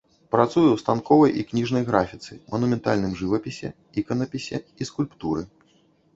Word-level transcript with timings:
Працуе 0.35 0.67
ў 0.71 0.77
станковай 0.83 1.31
і 1.41 1.45
кніжнай 1.51 1.83
графіцы, 1.89 2.39
манументальным 2.55 3.13
жывапісе, 3.21 3.73
іканапісе 4.05 4.57
і 4.65 4.83
скульптуры. 4.93 5.47